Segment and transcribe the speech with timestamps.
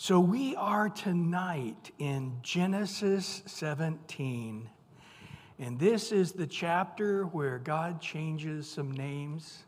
[0.00, 4.70] So we are tonight in Genesis 17.
[5.58, 9.64] And this is the chapter where God changes some names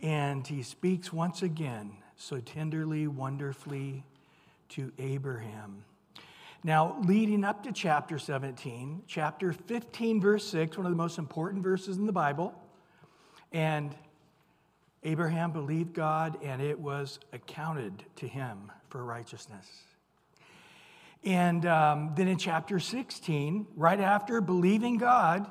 [0.00, 4.02] and he speaks once again so tenderly, wonderfully
[4.70, 5.84] to Abraham.
[6.64, 11.62] Now, leading up to chapter 17, chapter 15, verse 6, one of the most important
[11.62, 12.52] verses in the Bible,
[13.52, 13.94] and
[15.04, 19.66] Abraham believed God and it was accounted to him for righteousness.
[21.24, 25.50] And um, then in chapter 16, right after believing God,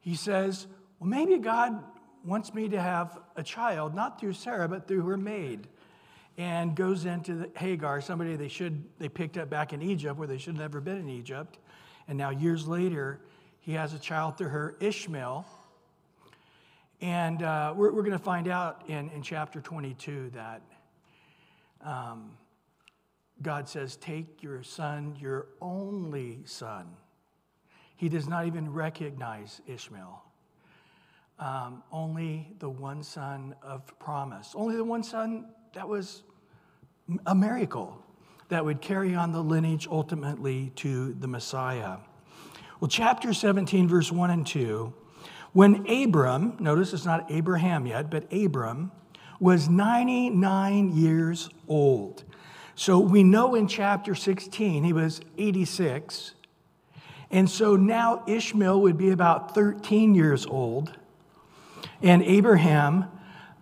[0.00, 0.66] he says,
[0.98, 1.82] Well, maybe God
[2.24, 5.68] wants me to have a child, not through Sarah, but through her maid.
[6.38, 10.36] And goes into Hagar, somebody they should they picked up back in Egypt where they
[10.36, 11.58] should have never been in Egypt.
[12.08, 13.20] And now years later,
[13.60, 15.46] he has a child through her, Ishmael.
[17.00, 20.62] And uh, we're, we're going to find out in, in chapter 22 that
[21.84, 22.30] um,
[23.42, 26.86] God says, Take your son, your only son.
[27.96, 30.22] He does not even recognize Ishmael.
[31.38, 36.22] Um, only the one son of promise, only the one son that was
[37.26, 38.02] a miracle
[38.48, 41.98] that would carry on the lineage ultimately to the Messiah.
[42.80, 44.94] Well, chapter 17, verse 1 and 2
[45.56, 48.92] when Abram, notice it's not Abraham yet, but Abram,
[49.40, 52.24] was 99 years old.
[52.74, 56.34] So we know in chapter 16 he was 86.
[57.30, 60.92] And so now Ishmael would be about 13 years old.
[62.02, 63.06] And Abraham,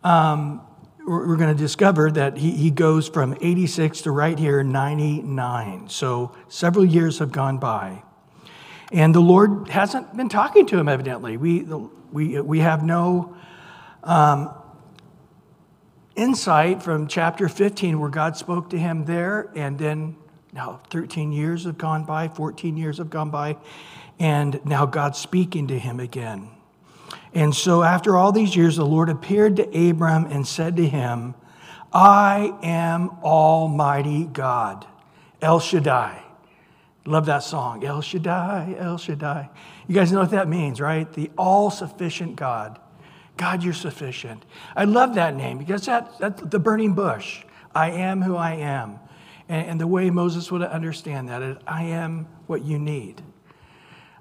[0.03, 0.63] um,
[1.07, 5.89] we're going to discover that he, he goes from 86 to right here, 99.
[5.89, 8.03] So several years have gone by.
[8.93, 11.37] And the Lord hasn't been talking to him, evidently.
[11.37, 11.63] We,
[12.13, 13.37] we, we have no
[14.03, 14.51] um,
[16.17, 20.17] insight from chapter 15 where God spoke to him there, and then
[20.53, 23.57] now 13 years have gone by, 14 years have gone by,
[24.19, 26.49] and now God's speaking to him again.
[27.33, 31.35] And so, after all these years, the Lord appeared to Abram and said to him,
[31.93, 34.87] I am Almighty God,
[35.43, 36.24] El Shaddai.
[37.07, 39.51] Love that song, El Shaddai, El Shaddai.
[39.87, 41.11] You guys know what that means, right?
[41.13, 42.81] The all sufficient God.
[43.37, 44.45] God, you're sufficient.
[44.75, 47.45] I love that name because that, that's the burning bush.
[47.75, 49.01] I am who I am.
[49.49, 53.23] And, and the way Moses would understand that is I am what you need.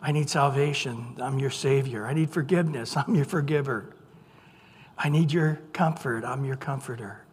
[0.02, 1.16] I need salvation.
[1.22, 2.06] I'm your Savior.
[2.06, 2.98] I need forgiveness.
[2.98, 3.96] I'm your forgiver.
[4.98, 6.26] I need your comfort.
[6.26, 7.24] I'm your comforter.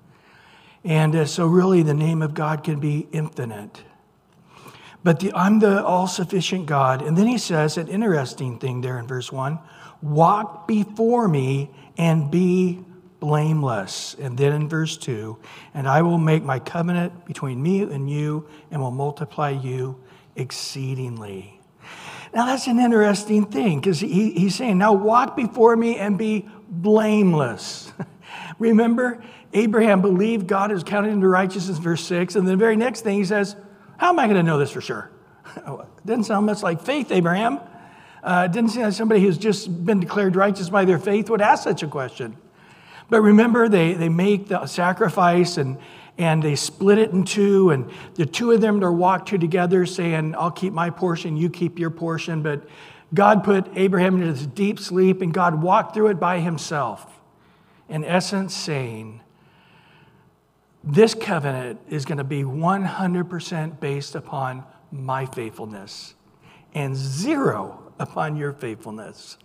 [0.85, 3.83] And uh, so, really, the name of God can be infinite.
[5.03, 7.03] But the, I'm the all sufficient God.
[7.03, 9.59] And then he says an interesting thing there in verse 1
[10.03, 12.83] walk before me and be
[13.21, 14.17] blameless.
[14.19, 15.39] And then in verse 2,
[15.75, 20.01] and I will make my covenant between me and you and will multiply you
[20.37, 21.61] exceedingly.
[22.33, 26.49] Now that's an interesting thing because he, he's saying, now walk before me and be
[26.69, 27.93] blameless.
[28.59, 29.23] Remember,
[29.53, 32.37] Abraham believed God is counted into righteousness, verse 6.
[32.37, 33.57] And the very next thing he says,
[34.01, 35.11] how am I going to know this for sure?
[36.07, 37.61] Doesn't sound much like faith, Abraham.
[38.25, 41.65] Uh, didn't seem like somebody who's just been declared righteous by their faith would ask
[41.65, 42.35] such a question.
[43.11, 45.77] But remember, they, they make the sacrifice and,
[46.17, 49.85] and they split it in two, and the two of them are walked to together,
[49.85, 52.43] saying, I'll keep my portion, you keep your portion.
[52.43, 52.67] But
[53.13, 57.21] God put Abraham into this deep sleep, and God walked through it by himself,
[57.87, 59.21] in essence, saying,
[60.83, 66.15] this covenant is going to be 100% based upon my faithfulness
[66.75, 69.37] and zero upon your faithfulness,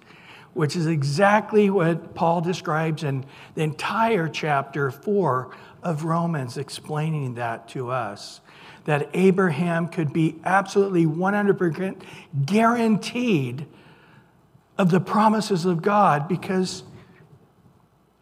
[0.54, 3.26] which is exactly what Paul describes in
[3.56, 8.40] the entire chapter 4 of Romans, explaining that to us.
[8.86, 12.02] That Abraham could be absolutely 100%
[12.46, 13.66] guaranteed
[14.78, 16.84] of the promises of God because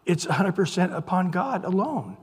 [0.06, 2.16] it's 100% upon God alone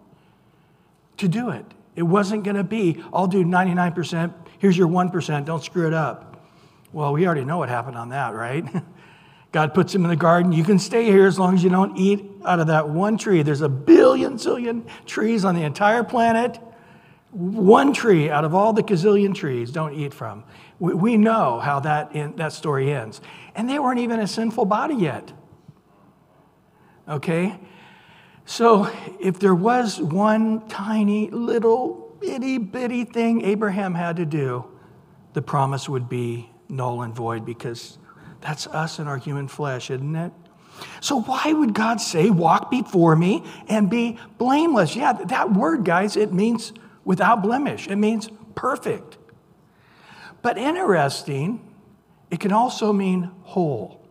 [1.22, 1.66] to do it.
[1.96, 6.46] It wasn't going to be, I'll do 99%, here's your 1%, don't screw it up.
[6.94, 8.66] Well, we already know what happened on that, right?
[9.52, 10.53] God puts him in the garden.
[10.53, 13.44] You can stay here as long as you don't eat out of that one tree.
[13.44, 16.58] There's a billion zillion trees on the entire planet.
[17.32, 20.46] One tree out of all the gazillion trees, don't eat from.
[20.79, 23.20] We, we know how that, in, that story ends.
[23.56, 25.32] And they weren't even a sinful body yet.
[27.08, 27.59] Okay?
[28.46, 34.66] So, if there was one tiny little itty bitty thing Abraham had to do,
[35.34, 37.97] the promise would be null and void because
[38.41, 40.34] that's us in our human flesh, isn't it?
[40.99, 44.96] So, why would God say, Walk before me and be blameless?
[44.96, 46.73] Yeah, that word, guys, it means
[47.05, 49.17] without blemish, it means perfect.
[50.41, 51.61] But interesting,
[52.32, 54.03] it can also mean whole.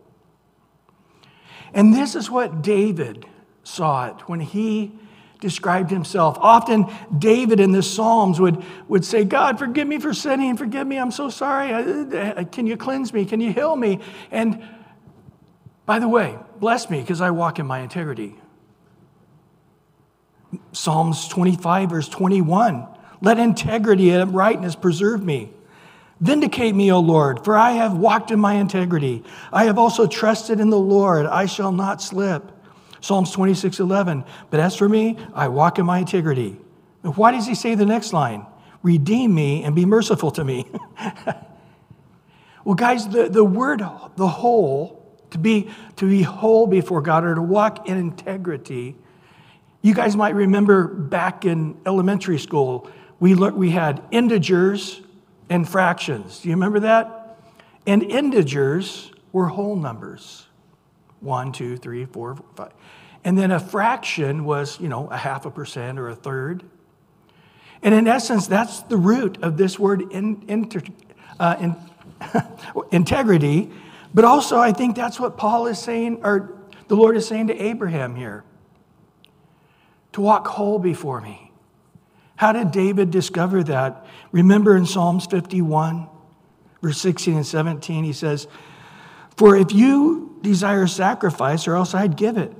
[1.73, 3.25] And this is what David
[3.63, 4.91] saw it when he
[5.39, 6.37] described himself.
[6.39, 6.85] Often,
[7.17, 11.11] David in the Psalms would, would say, God, forgive me for sinning, forgive me, I'm
[11.11, 12.45] so sorry.
[12.45, 13.25] Can you cleanse me?
[13.25, 13.99] Can you heal me?
[14.29, 14.63] And
[15.85, 18.35] by the way, bless me because I walk in my integrity.
[20.71, 22.87] Psalms 25, verse 21
[23.21, 25.51] Let integrity and rightness preserve me.
[26.19, 29.23] Vindicate me, O Lord, for I have walked in my integrity.
[29.51, 31.25] I have also trusted in the Lord.
[31.25, 32.51] I shall not slip.
[33.01, 34.23] Psalms 26, 11.
[34.49, 36.57] But as for me, I walk in my integrity.
[37.01, 38.45] Why does he say the next line?
[38.83, 40.65] Redeem me and be merciful to me.
[42.63, 43.83] well, guys, the, the word,
[44.15, 48.95] the whole, to be, to be whole before God or to walk in integrity,
[49.81, 52.89] you guys might remember back in elementary school,
[53.19, 55.01] we, learned, we had integers
[55.49, 56.41] and fractions.
[56.41, 57.39] Do you remember that?
[57.87, 60.47] And integers were whole numbers
[61.21, 62.71] one, two, three, four, five.
[63.23, 66.63] And then a fraction was, you know, a half a percent or a third.
[67.83, 70.81] And in essence, that's the root of this word in, inter,
[71.39, 71.75] uh, in,
[72.91, 73.71] integrity.
[74.13, 76.57] But also, I think that's what Paul is saying, or
[76.87, 78.43] the Lord is saying to Abraham here
[80.13, 81.51] to walk whole before me.
[82.35, 84.05] How did David discover that?
[84.31, 86.07] Remember in Psalms 51,
[86.81, 88.47] verse 16 and 17, he says,
[89.37, 92.51] For if you desire sacrifice, or else I'd give it.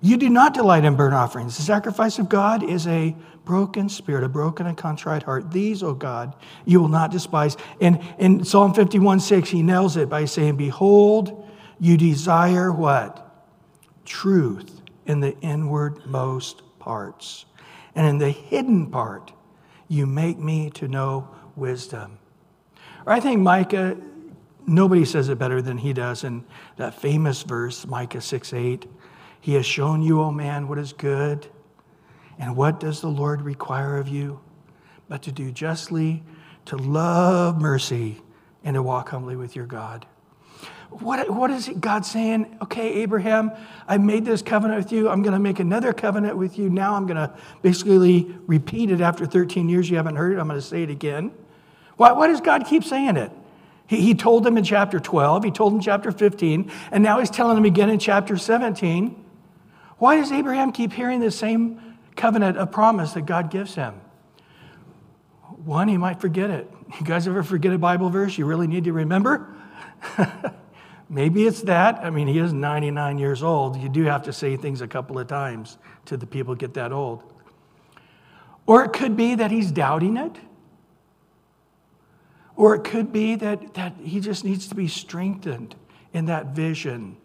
[0.00, 1.56] You do not delight in burnt offerings.
[1.56, 5.50] The sacrifice of God is a broken spirit, a broken and contrite heart.
[5.50, 6.34] These, O God,
[6.64, 7.56] you will not despise.
[7.80, 11.48] And in Psalm 51 6, he nails it by saying, Behold,
[11.80, 13.24] you desire what?
[14.04, 17.46] Truth in the inwardmost parts
[17.98, 19.32] and in the hidden part,
[19.88, 22.18] you make me to know wisdom.
[23.04, 23.96] Or I think Micah,
[24.68, 26.44] nobody says it better than he does in
[26.76, 28.86] that famous verse, Micah 6 8.
[29.40, 31.46] He has shown you, O man, what is good.
[32.38, 34.40] And what does the Lord require of you?
[35.08, 36.22] But to do justly,
[36.66, 38.22] to love mercy,
[38.64, 40.06] and to walk humbly with your God.
[40.90, 42.58] What, what is God saying?
[42.62, 43.52] Okay, Abraham,
[43.86, 45.08] I made this covenant with you.
[45.08, 46.70] I'm going to make another covenant with you.
[46.70, 49.90] Now I'm going to basically repeat it after 13 years.
[49.90, 50.38] You haven't heard it.
[50.38, 51.32] I'm going to say it again.
[51.96, 53.30] Why, why does God keep saying it?
[53.86, 57.18] He, he told them in chapter 12, he told them in chapter 15, and now
[57.18, 59.24] he's telling them again in chapter 17.
[59.98, 63.94] Why does Abraham keep hearing the same covenant of promise that God gives him?
[65.64, 66.70] One, he might forget it.
[66.98, 69.54] You guys ever forget a Bible verse you really need to remember?
[71.10, 72.04] Maybe it's that.
[72.04, 73.76] I mean, he is 99 years old.
[73.76, 76.92] You do have to say things a couple of times to the people get that
[76.92, 77.22] old.
[78.66, 80.36] Or it could be that he's doubting it.
[82.56, 85.74] Or it could be that, that he just needs to be strengthened
[86.12, 87.16] in that vision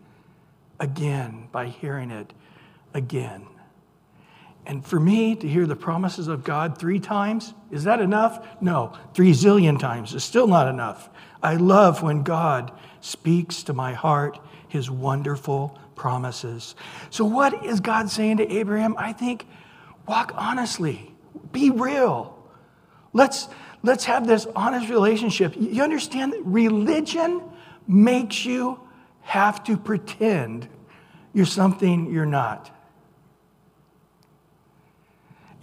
[0.79, 2.33] again by hearing it
[2.93, 3.47] again.
[4.65, 8.47] And for me to hear the promises of God three times, is that enough?
[8.61, 11.09] No, three zillion times is still not enough.
[11.41, 16.75] I love when God speaks to my heart his wonderful promises.
[17.09, 18.95] So, what is God saying to Abraham?
[18.97, 19.45] I think
[20.07, 21.13] walk honestly,
[21.51, 22.37] be real.
[23.11, 23.47] Let's,
[23.83, 25.53] let's have this honest relationship.
[25.57, 27.41] You understand that religion
[27.87, 28.79] makes you
[29.21, 30.67] have to pretend
[31.33, 32.72] you're something you're not.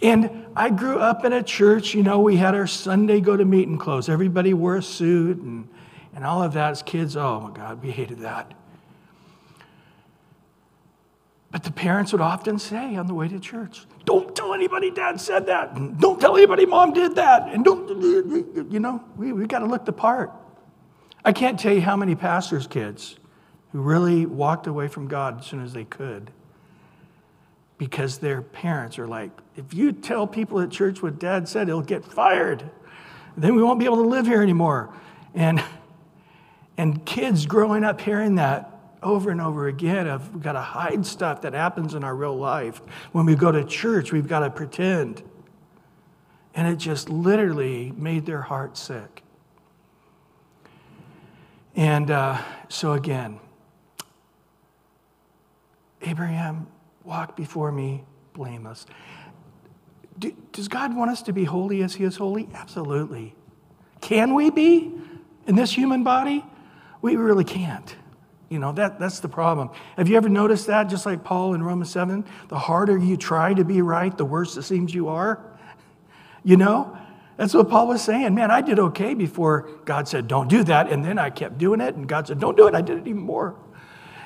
[0.01, 3.45] And I grew up in a church, you know, we had our Sunday go to
[3.45, 4.09] meeting clothes.
[4.09, 5.67] Everybody wore a suit and,
[6.15, 7.15] and all of that as kids.
[7.15, 8.53] Oh my God, we hated that.
[11.51, 15.19] But the parents would often say on the way to church, Don't tell anybody dad
[15.19, 15.99] said that.
[15.99, 17.49] Don't tell anybody mom did that.
[17.49, 20.31] And don't, you know, we, we got to look the part.
[21.23, 23.17] I can't tell you how many pastors' kids
[23.73, 26.31] who really walked away from God as soon as they could
[27.77, 29.31] because their parents are like,
[29.67, 32.69] if you tell people at church what dad said, he'll get fired.
[33.37, 34.93] Then we won't be able to live here anymore.
[35.33, 35.63] And,
[36.77, 38.71] and kids growing up hearing that
[39.03, 42.35] over and over again of we've got to hide stuff that happens in our real
[42.35, 42.81] life.
[43.11, 45.23] When we go to church, we've got to pretend.
[46.53, 49.23] And it just literally made their heart sick.
[51.75, 53.39] And uh, so again,
[56.01, 56.67] Abraham
[57.03, 58.03] walk before me
[58.33, 58.85] blameless.
[60.19, 62.49] Do, does God want us to be holy as He is holy?
[62.53, 63.35] Absolutely.
[64.01, 64.91] Can we be
[65.47, 66.45] in this human body?
[67.01, 67.95] We really can't.
[68.49, 69.69] You know, that, that's the problem.
[69.95, 70.89] Have you ever noticed that?
[70.89, 74.57] Just like Paul in Romans 7, the harder you try to be right, the worse
[74.57, 75.41] it seems you are.
[76.43, 76.97] You know?
[77.37, 78.35] That's what Paul was saying.
[78.35, 80.91] Man, I did okay before God said, don't do that.
[80.91, 81.95] And then I kept doing it.
[81.95, 82.75] And God said, don't do it.
[82.75, 83.55] I did it even more.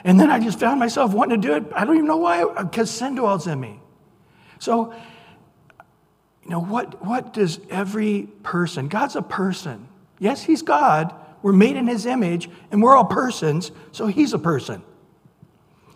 [0.03, 1.63] And then I just found myself wanting to do it.
[1.73, 3.79] I don't even know why, because sin dwells in me.
[4.59, 4.93] So,
[6.45, 9.87] you know, what, what does every person, God's a person.
[10.19, 11.13] Yes, He's God.
[11.41, 14.83] We're made in His image, and we're all persons, so He's a person.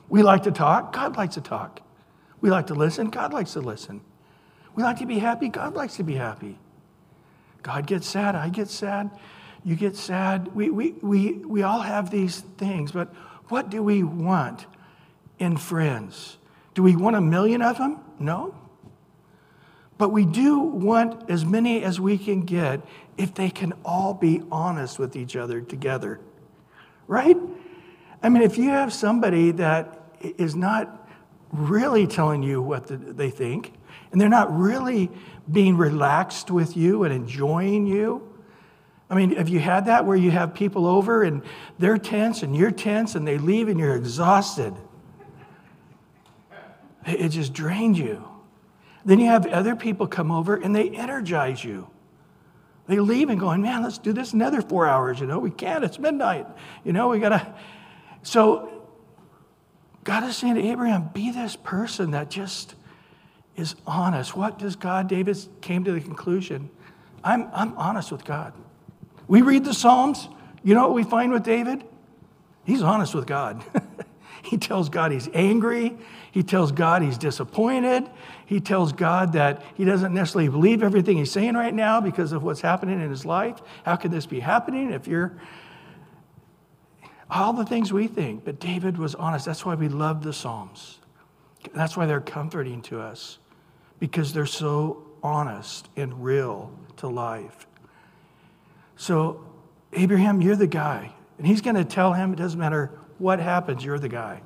[0.09, 1.81] We like to talk, God likes to talk.
[2.41, 4.01] We like to listen, God likes to listen.
[4.75, 6.57] We like to be happy, God likes to be happy.
[7.61, 9.11] God gets sad, I get sad,
[9.63, 10.55] you get sad.
[10.55, 13.13] We, we, we, we all have these things, but
[13.49, 14.65] what do we want
[15.37, 16.37] in friends?
[16.73, 17.99] Do we want a million of them?
[18.19, 18.55] No.
[19.99, 22.81] But we do want as many as we can get
[23.17, 26.21] if they can all be honest with each other together.
[27.05, 27.37] Right?
[28.23, 31.07] I mean, if you have somebody that is not
[31.51, 33.73] really telling you what they think,
[34.11, 35.11] and they're not really
[35.51, 38.25] being relaxed with you and enjoying you.
[39.09, 41.41] I mean, have you had that where you have people over and
[41.77, 44.73] they're tense and you're tense and they leave and you're exhausted?
[47.05, 48.23] It just drains you.
[49.05, 51.89] Then you have other people come over and they energize you.
[52.87, 55.19] They leave and going, man, let's do this another four hours.
[55.19, 55.83] You know, we can't.
[55.83, 56.47] It's midnight.
[56.83, 57.55] You know, we got to.
[58.23, 58.87] So
[60.03, 62.75] God is saying to Abraham, be this person that just
[63.55, 64.35] is honest.
[64.35, 66.69] What does God, David came to the conclusion
[67.23, 68.53] I'm, I'm honest with God.
[69.27, 70.29] We read the Psalms.
[70.63, 71.83] You know what we find with David?
[72.63, 73.63] He's honest with God.
[74.43, 75.97] he tells God he's angry.
[76.31, 78.09] He tells God he's disappointed.
[78.45, 82.43] He tells God that he doesn't necessarily believe everything he's saying right now because of
[82.43, 83.61] what's happening in his life.
[83.83, 85.39] How can this be happening if you're
[87.29, 88.45] all the things we think?
[88.45, 89.45] But David was honest.
[89.45, 90.99] That's why we love the Psalms.
[91.73, 93.39] That's why they're comforting to us
[93.99, 97.67] because they're so honest and real to life.
[98.95, 99.45] So,
[99.93, 101.13] Abraham, you're the guy.
[101.37, 104.41] And he's going to tell him it doesn't matter what happens, you're the guy.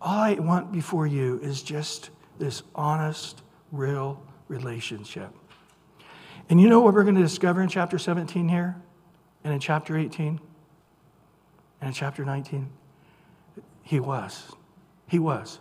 [0.00, 5.30] All I want before you is just this honest, real relationship.
[6.50, 8.76] And you know what we're going to discover in chapter 17 here?
[9.44, 10.40] And in chapter 18?
[11.80, 12.68] And in chapter 19?
[13.82, 14.52] He was.
[15.06, 15.60] He was.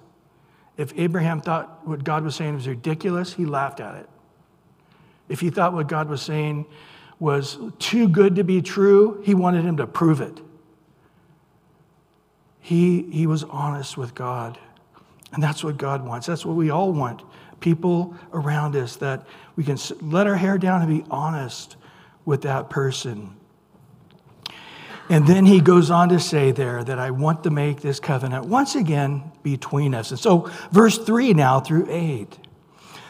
[0.76, 4.10] If Abraham thought what God was saying was ridiculous, he laughed at it.
[5.30, 6.66] If he thought what God was saying
[7.20, 10.42] was too good to be true, he wanted him to prove it.
[12.64, 14.58] He, he was honest with God.
[15.34, 16.28] And that's what God wants.
[16.28, 17.22] That's what we all want.
[17.60, 19.28] People around us that
[19.58, 21.76] we can let our hair down and be honest
[22.24, 23.36] with that person.
[25.10, 28.46] And then he goes on to say there that I want to make this covenant
[28.46, 30.12] once again between us.
[30.12, 32.38] And so, verse 3 now through 8.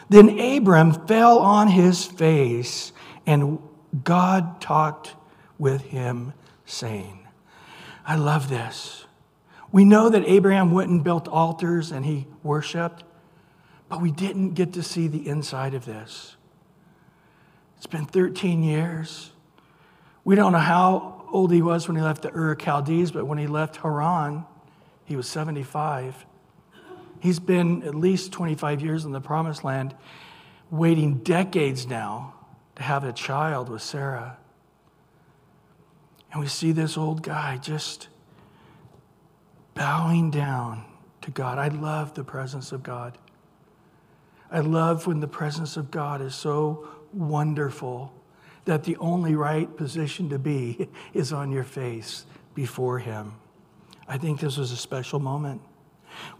[0.08, 2.92] Then Abram fell on his face,
[3.24, 3.60] and
[4.02, 5.14] God talked
[5.58, 6.32] with him,
[6.66, 7.28] saying,
[8.04, 9.04] I love this.
[9.74, 13.02] We know that Abraham went and built altars and he worshiped,
[13.88, 16.36] but we didn't get to see the inside of this.
[17.76, 19.32] It's been 13 years.
[20.22, 23.36] We don't know how old he was when he left the Ur Chaldees, but when
[23.36, 24.44] he left Haran,
[25.06, 26.24] he was 75.
[27.18, 29.92] He's been at least 25 years in the promised land,
[30.70, 32.34] waiting decades now
[32.76, 34.38] to have a child with Sarah.
[36.30, 38.06] And we see this old guy just
[39.84, 40.82] bowing down
[41.20, 41.58] to God.
[41.58, 43.18] I love the presence of God.
[44.50, 48.10] I love when the presence of God is so wonderful
[48.64, 52.24] that the only right position to be is on your face
[52.54, 53.34] before Him.
[54.08, 55.60] I think this was a special moment.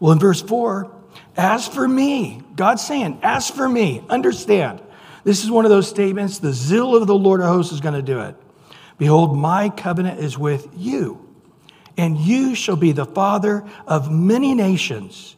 [0.01, 0.91] Well, in verse 4,
[1.37, 4.81] as for me, God's saying, as for me, understand.
[5.23, 7.93] This is one of those statements, the zeal of the Lord of hosts is going
[7.93, 8.37] to do it.
[8.97, 11.24] Behold, my covenant is with you,
[11.97, 15.37] and you shall be the father of many nations.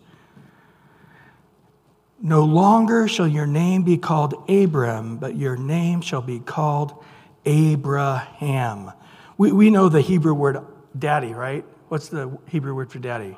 [2.20, 7.04] No longer shall your name be called Abram, but your name shall be called
[7.44, 8.92] Abraham.
[9.36, 10.58] We, we know the Hebrew word
[10.98, 11.64] daddy, right?
[11.88, 13.36] What's the Hebrew word for daddy?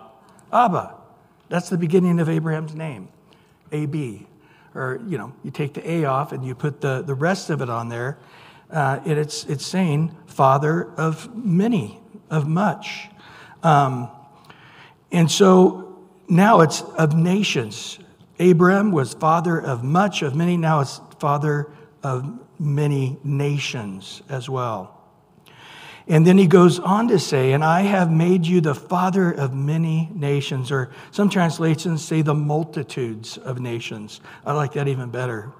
[0.52, 0.94] Abba.
[1.48, 3.08] That's the beginning of Abraham's name,
[3.72, 4.26] A-B.
[4.74, 7.60] Or, you know, you take the A off and you put the, the rest of
[7.62, 8.18] it on there.
[8.70, 13.08] Uh, and it's, it's saying father of many, of much.
[13.62, 14.10] Um,
[15.10, 17.98] and so now it's of nations.
[18.38, 20.56] Abram was father of much, of many.
[20.56, 21.70] Now it's father
[22.02, 24.94] of many nations as well.
[26.06, 29.52] And then he goes on to say, And I have made you the father of
[29.52, 34.20] many nations, or some translations say the multitudes of nations.
[34.46, 35.52] I like that even better.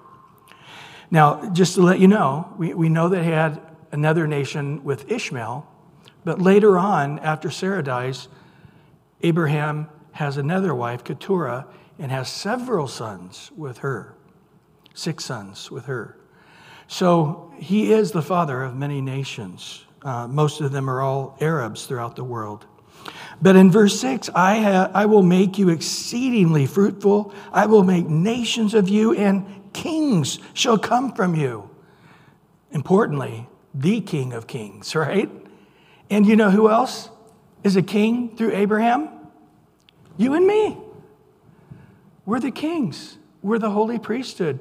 [1.10, 3.60] Now, just to let you know, we, we know that he had
[3.92, 5.66] another nation with Ishmael,
[6.28, 8.28] but later on, after Sarah dies,
[9.22, 11.66] Abraham has another wife, Keturah,
[11.98, 14.14] and has several sons with her,
[14.92, 16.18] six sons with her.
[16.86, 19.86] So he is the father of many nations.
[20.02, 22.66] Uh, most of them are all Arabs throughout the world.
[23.40, 27.32] But in verse 6, I, ha- I will make you exceedingly fruitful.
[27.54, 31.70] I will make nations of you, and kings shall come from you.
[32.70, 35.30] Importantly, the king of kings, right?
[36.10, 37.10] And you know who else
[37.64, 39.08] is a king through Abraham?
[40.16, 40.76] You and me.
[42.26, 44.60] We're the kings, we're the holy priesthood.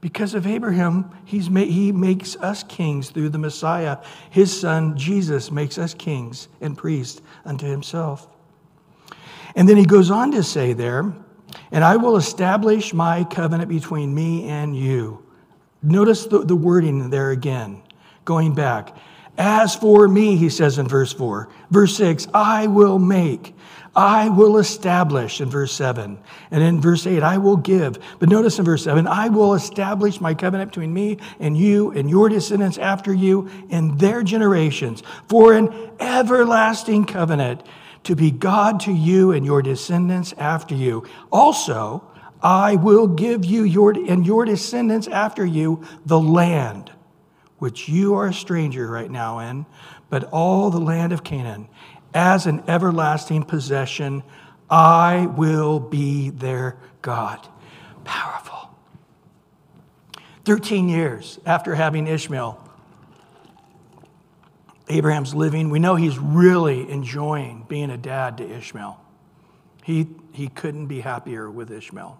[0.00, 3.98] Because of Abraham, he's he makes us kings through the Messiah.
[4.30, 8.28] His son, Jesus, makes us kings and priests unto himself.
[9.56, 11.12] And then he goes on to say there,
[11.72, 15.24] and I will establish my covenant between me and you.
[15.82, 17.82] Notice the, the wording there again,
[18.24, 18.96] going back.
[19.38, 21.48] As for me, he says in verse 4.
[21.70, 23.54] Verse 6, I will make
[23.98, 26.18] I will establish in verse 7.
[26.52, 27.98] And in verse 8, I will give.
[28.20, 32.08] But notice in verse 7, I will establish my covenant between me and you and
[32.08, 37.64] your descendants after you and their generations for an everlasting covenant
[38.04, 41.04] to be God to you and your descendants after you.
[41.32, 42.04] Also,
[42.40, 46.92] I will give you your, and your descendants after you the land
[47.58, 49.66] which you are a stranger right now in,
[50.10, 51.68] but all the land of Canaan
[52.14, 54.22] as an everlasting possession.
[54.70, 57.46] I will be their God.
[58.04, 58.70] Powerful.
[60.44, 62.64] 13 years after having Ishmael,
[64.88, 65.68] Abraham's living.
[65.68, 68.98] We know he's really enjoying being a dad to Ishmael.
[69.84, 72.18] He, he couldn't be happier with Ishmael.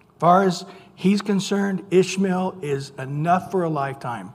[0.00, 4.34] As far as he's concerned, Ishmael is enough for a lifetime.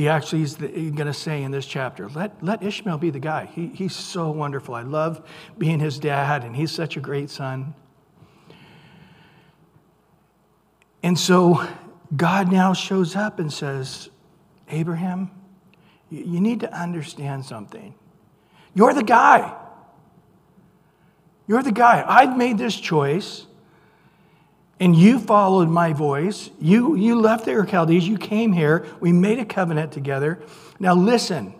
[0.00, 3.44] He actually is going to say in this chapter, let, let Ishmael be the guy.
[3.44, 4.74] He, he's so wonderful.
[4.74, 7.74] I love being his dad, and he's such a great son.
[11.02, 11.68] And so
[12.16, 14.08] God now shows up and says,
[14.70, 15.32] Abraham,
[16.08, 17.94] you need to understand something.
[18.72, 19.54] You're the guy.
[21.46, 22.02] You're the guy.
[22.08, 23.44] I've made this choice
[24.80, 26.50] and you followed my voice.
[26.58, 28.08] You, you left the Ur Chaldees.
[28.08, 28.86] You came here.
[28.98, 30.40] We made a covenant together.
[30.78, 31.54] Now, listen,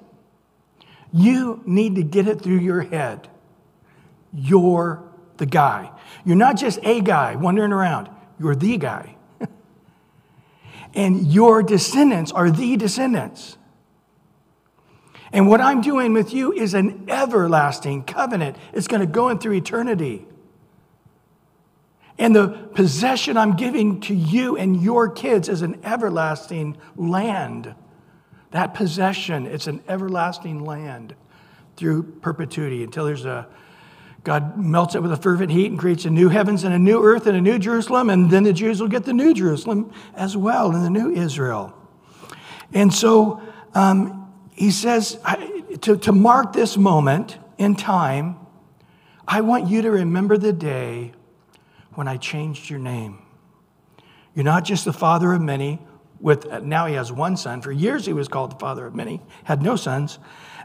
[1.13, 3.29] you need to get it through your head.
[4.33, 5.03] You're
[5.37, 5.91] the guy.
[6.25, 9.17] You're not just a guy wandering around, you're the guy.
[10.95, 13.59] and your descendants are the descendants.
[15.33, 18.57] And what I'm doing with you is an everlasting covenant.
[18.73, 20.27] It's going to go in through eternity.
[22.21, 27.75] And the possession I'm giving to you and your kids is an everlasting land.
[28.51, 31.15] That possession, it's an everlasting land
[31.77, 33.49] through perpetuity until there's a
[34.23, 37.03] God melts it with a fervent heat and creates a new heavens and a new
[37.03, 40.37] earth and a new Jerusalem, and then the Jews will get the new Jerusalem as
[40.37, 41.73] well and the new Israel.
[42.75, 43.41] And so
[43.75, 45.19] um, he says
[45.81, 48.37] to, to mark this moment in time,
[49.27, 51.13] I want you to remember the day
[51.95, 53.19] when I changed your name.
[54.35, 55.81] You're not just the father of many,
[56.21, 57.63] with now he has one son.
[57.63, 60.19] For years he was called the father of many, had no sons.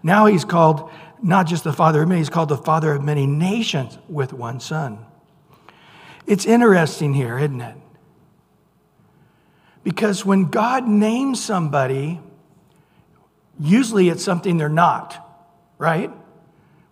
[0.04, 3.26] Now he's called not just the father of many, he's called the father of many
[3.26, 5.06] nations with one son.
[6.28, 7.76] It's interesting here, isn't it?
[9.84, 12.20] Because when God names somebody,
[13.60, 15.16] usually it's something they're not,
[15.78, 16.12] right?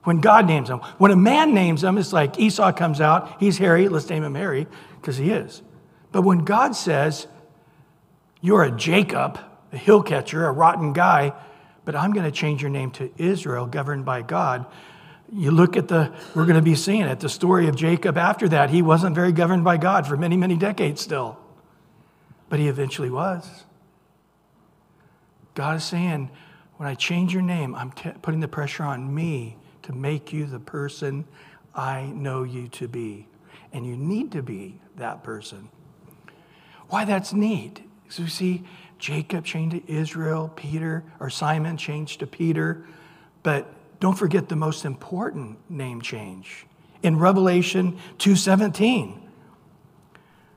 [0.04, 0.80] When God names them.
[0.98, 4.36] When a man names them, it's like Esau comes out, he's Harry, let's name him
[4.36, 5.62] Harry, because he is.
[6.12, 7.28] But when God says,
[8.42, 9.40] You're a Jacob,
[9.72, 11.34] a hill catcher, a rotten guy,
[11.86, 14.66] but I'm going to change your name to Israel, governed by God.
[15.32, 18.48] You look at the, we're going to be seeing it, the story of Jacob after
[18.50, 18.70] that.
[18.70, 21.38] He wasn't very governed by God for many, many decades still,
[22.50, 23.64] but he eventually was.
[25.56, 26.30] God is saying,
[26.78, 30.46] when I change your name, I'm t- putting the pressure on me to make you
[30.46, 31.26] the person
[31.76, 33.28] I know you to be.
[33.72, 35.70] And you need to be that person.
[36.90, 37.82] Why that's neat.
[38.10, 38.64] So you see,
[39.00, 42.86] Jacob changed to Israel, Peter, or Simon changed to Peter.
[43.42, 43.68] But
[44.00, 46.66] don't forget the most important name change.
[47.02, 49.20] In Revelation 2:17.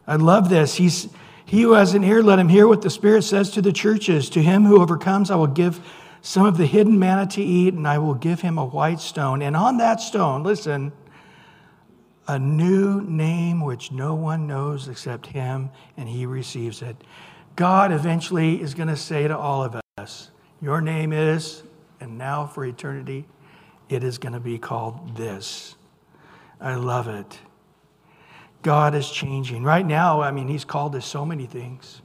[0.06, 0.74] I love this.
[0.74, 1.08] He's
[1.46, 4.28] he who has an ear, let him hear what the Spirit says to the churches.
[4.30, 5.80] To him who overcomes, I will give
[6.20, 9.42] some of the hidden manna to eat, and I will give him a white stone.
[9.42, 10.92] And on that stone, listen,
[12.28, 16.96] a new name which no one knows except him, and he receives it.
[17.54, 21.62] God eventually is going to say to all of us, Your name is,
[22.00, 23.26] and now for eternity,
[23.88, 25.76] it is going to be called this.
[26.60, 27.38] I love it.
[28.62, 29.62] God is changing.
[29.62, 32.02] Right now, I mean, He's called us so many things.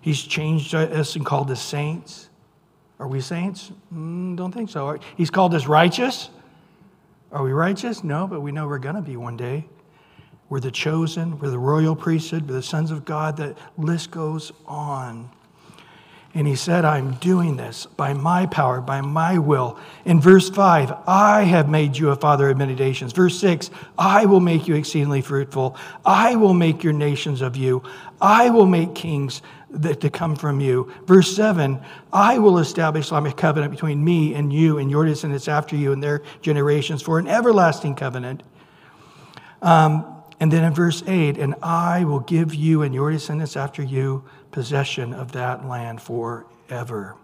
[0.00, 2.27] He's changed us and called us saints.
[2.98, 3.70] Are we saints?
[3.94, 4.98] Mm, don't think so.
[5.16, 6.30] He's called us righteous.
[7.30, 8.02] Are we righteous?
[8.02, 9.66] No, but we know we're going to be one day.
[10.48, 13.36] We're the chosen, we're the royal priesthood, we're the sons of God.
[13.36, 15.30] The list goes on.
[16.34, 19.78] And he said, I'm doing this by my power, by my will.
[20.04, 23.12] In verse 5, I have made you a father of many nations.
[23.12, 25.76] Verse 6, I will make you exceedingly fruitful.
[26.04, 27.82] I will make your nations of you.
[28.20, 30.92] I will make kings that to come from you.
[31.06, 31.80] Verse 7
[32.12, 36.02] I will establish a covenant between me and you and your descendants after you and
[36.02, 38.42] their generations for an everlasting covenant.
[39.62, 43.82] Um, and then in verse 8, and I will give you and your descendants after
[43.82, 47.16] you possession of that land forever.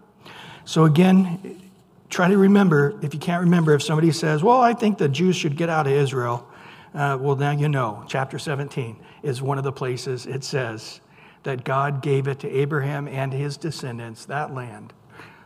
[0.65, 1.61] So again,
[2.09, 5.35] try to remember, if you can't remember, if somebody says, well, I think the Jews
[5.35, 6.47] should get out of Israel,
[6.93, 8.03] uh, well, now you know.
[8.07, 11.01] Chapter 17 is one of the places it says
[11.43, 14.93] that God gave it to Abraham and his descendants, that land,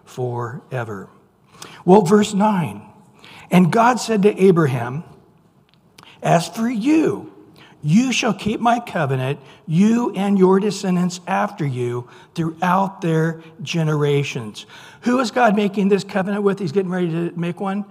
[0.05, 1.09] forever.
[1.85, 2.81] Well, verse 9,
[3.51, 5.03] and God said to Abraham,
[6.21, 7.33] As for you,
[7.81, 14.65] you shall keep my covenant, you and your descendants after you, throughout their generations.
[15.01, 16.59] Who is God making this covenant with?
[16.59, 17.85] He's getting ready to make one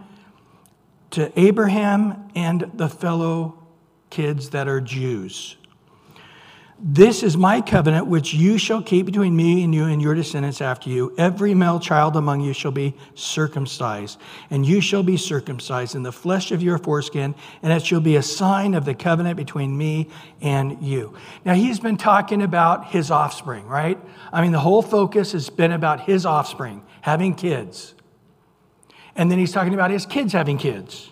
[1.11, 3.67] to Abraham and the fellow
[4.11, 5.57] kids that are Jews.
[6.81, 10.61] This is my covenant which you shall keep between me and you and your descendants
[10.61, 11.13] after you.
[11.19, 16.13] Every male child among you shall be circumcised, and you shall be circumcised in the
[16.13, 20.09] flesh of your foreskin, and it shall be a sign of the covenant between me
[20.41, 21.15] and you.
[21.45, 23.99] Now, he's been talking about his offspring, right?
[24.33, 27.97] I mean, the whole focus has been about his offspring, having kids.
[29.17, 31.11] And then he's talking about his kids having kids.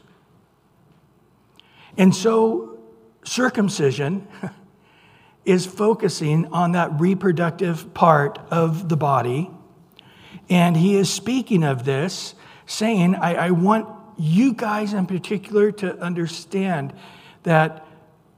[1.98, 2.78] And so,
[3.24, 4.28] circumcision.
[5.46, 9.50] is focusing on that reproductive part of the body.
[10.50, 12.34] And he is speaking of this,
[12.66, 16.92] saying, I, I want you guys in particular to understand
[17.44, 17.86] that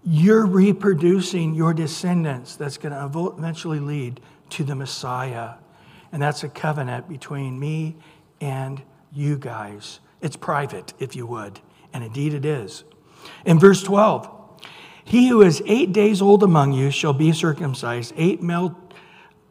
[0.05, 5.55] you're reproducing your descendants that's going to eventually lead to the Messiah.
[6.13, 7.97] And that's a covenant between me
[8.41, 10.01] and you guys.
[10.21, 11.61] It's private, if you would.
[11.93, 12.85] And indeed it is.
[13.45, 14.38] In verse 12,
[15.09, 18.79] he who is eight days old among you shall be circumcised, eight male,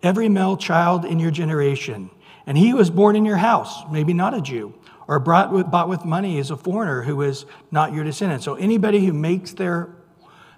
[0.03, 2.11] every male child in your generation.
[2.45, 4.75] And he who is born in your house, maybe not a Jew,
[5.07, 8.43] or brought with, bought with money is a foreigner who is not your descendant.
[8.43, 9.89] So anybody who makes their,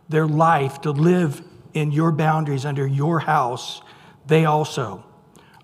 [0.09, 3.81] their life to live in your boundaries under your house,
[4.27, 5.05] they also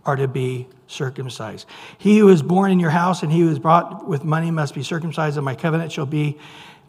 [0.05, 1.67] are to be circumcised.
[1.97, 4.73] He who is born in your house and he who is brought with money must
[4.73, 6.37] be circumcised, and my covenant shall be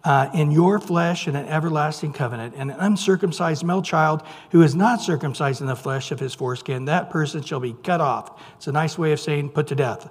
[0.07, 2.55] uh, in your flesh in an everlasting covenant.
[2.57, 6.85] And an uncircumcised male child who is not circumcised in the flesh of his foreskin,
[6.85, 8.41] that person shall be cut off.
[8.57, 10.09] It's a nice way of saying put to death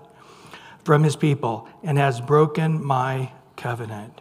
[0.83, 4.19] from his people and has broken my covenant.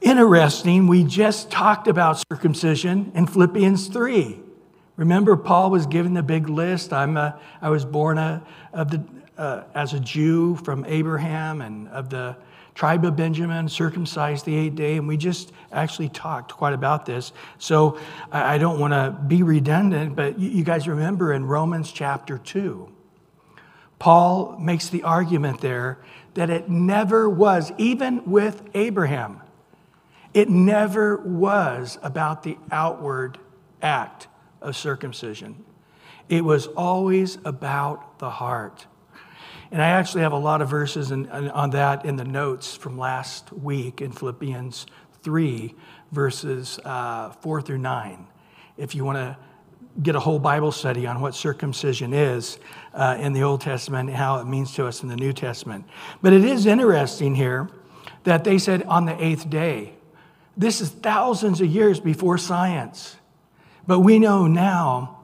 [0.00, 4.40] Interesting, we just talked about circumcision in Philippians 3.
[4.96, 6.92] Remember, Paul was given the big list.
[6.92, 9.04] I'm a, I was born a, of the,
[9.38, 12.36] uh, as a Jew from Abraham and of the
[12.80, 17.30] tribe of Benjamin, circumcised the eighth day, and we just actually talked quite about this.
[17.58, 17.98] So
[18.32, 22.88] I don't want to be redundant, but you guys remember in Romans chapter 2,
[23.98, 25.98] Paul makes the argument there
[26.32, 29.42] that it never was, even with Abraham,
[30.32, 33.36] it never was about the outward
[33.82, 34.26] act
[34.62, 35.66] of circumcision.
[36.30, 38.86] It was always about the heart.
[39.72, 42.98] And I actually have a lot of verses in, on that in the notes from
[42.98, 44.86] last week in Philippians
[45.22, 45.74] 3,
[46.10, 48.26] verses uh, 4 through 9.
[48.76, 49.36] If you want to
[50.02, 52.58] get a whole Bible study on what circumcision is
[52.94, 55.84] uh, in the Old Testament and how it means to us in the New Testament.
[56.22, 57.68] But it is interesting here
[58.24, 59.94] that they said on the eighth day.
[60.56, 63.16] This is thousands of years before science.
[63.86, 65.20] But we know now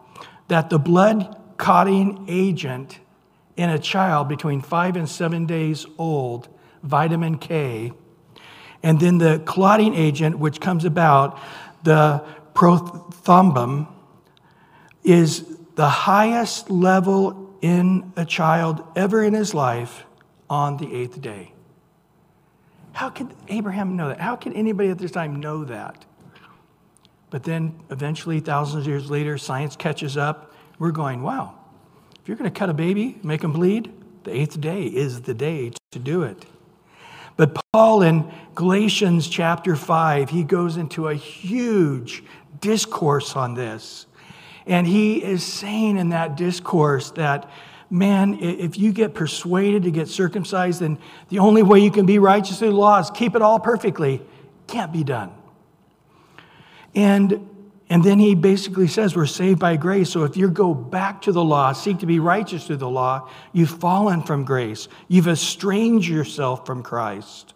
[0.49, 2.99] that the blood clotting agent
[3.57, 6.49] in a child between five and seven days old,
[6.83, 7.93] vitamin K,
[8.83, 11.41] and then the clotting agent, which comes about,
[11.83, 13.89] the prothrombin,
[15.03, 20.05] is the highest level in a child ever in his life
[20.49, 21.53] on the eighth day.
[22.93, 24.21] How could Abraham know that?
[24.21, 26.05] How could anybody at this time know that?
[27.31, 31.55] But then eventually, thousands of years later, science catches up We're going, wow,
[32.27, 33.89] if you're going to cut a baby, make him bleed,
[34.25, 36.45] the eighth day is the day to do it.
[37.37, 42.25] But Paul in Galatians chapter 5, he goes into a huge
[42.61, 44.07] discourse on this.
[44.67, 47.49] And he is saying in that discourse that,
[47.91, 52.19] man, if you get persuaded to get circumcised, then the only way you can be
[52.19, 54.21] righteous through the law is keep it all perfectly.
[54.67, 55.31] Can't be done.
[56.93, 57.49] And
[57.89, 60.11] and then he basically says we're saved by grace.
[60.11, 63.31] So if you go back to the law, seek to be righteous through the law,
[63.53, 64.89] you've fallen from grace.
[65.07, 67.55] You've estranged yourself from Christ.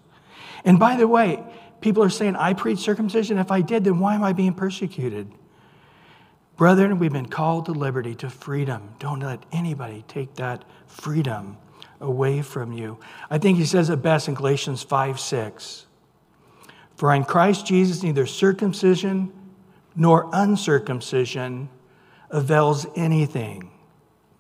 [0.64, 1.42] And by the way,
[1.80, 3.38] people are saying, I preach circumcision.
[3.38, 5.32] If I did, then why am I being persecuted?
[6.56, 8.94] Brethren, we've been called to liberty, to freedom.
[8.98, 11.56] Don't let anybody take that freedom
[12.00, 13.00] away from you.
[13.30, 15.86] I think he says it best in Galatians 5 6.
[16.94, 19.32] For in Christ Jesus, neither circumcision
[19.94, 21.68] nor uncircumcision
[22.31, 23.70] avails anything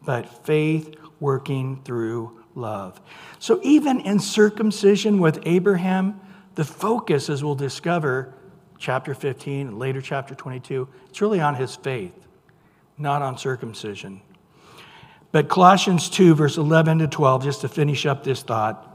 [0.02, 3.00] but faith working through love.
[3.38, 6.20] So, even in circumcision with Abraham,
[6.54, 8.34] the focus, as we'll discover,
[8.78, 12.14] chapter 15 and later chapter 22, it's really on his faith,
[12.96, 14.22] not on circumcision.
[15.32, 18.86] But Colossians 2, verse 11 to 12, just to finish up this thought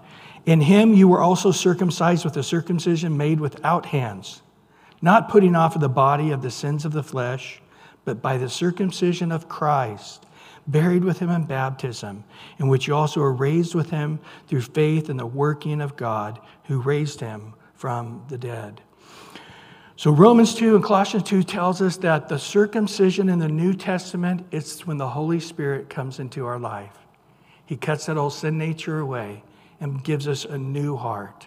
[0.45, 4.41] in him you were also circumcised with a circumcision made without hands
[5.05, 7.61] not putting off of the body of the sins of the flesh,
[8.05, 10.25] but by the circumcision of Christ,
[10.65, 12.23] buried with him in baptism,
[12.57, 16.39] in which you also were raised with him through faith in the working of God
[16.63, 18.81] who raised him from the dead.
[19.95, 24.47] So Romans 2 and Colossians 2 tells us that the circumcision in the New Testament,
[24.49, 26.97] it's when the Holy Spirit comes into our life.
[27.67, 29.43] He cuts that old sin nature away
[29.79, 31.45] and gives us a new heart.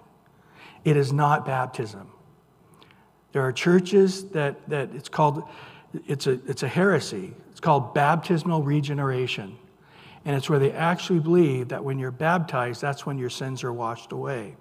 [0.85, 2.13] It is not baptism.
[3.33, 5.45] There are churches that, that it's called,
[6.07, 7.35] it's a, it's a heresy.
[7.51, 9.57] It's called baptismal regeneration.
[10.25, 13.73] And it's where they actually believe that when you're baptized, that's when your sins are
[13.73, 14.57] washed away.